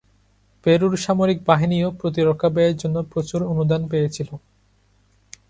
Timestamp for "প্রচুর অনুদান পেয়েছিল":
3.11-4.29